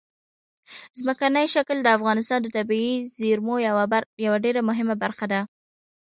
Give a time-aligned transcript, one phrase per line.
[0.99, 3.55] ځمکنی شکل د افغانستان د طبیعي زیرمو
[4.25, 5.41] یوه ډېره مهمه برخه ده.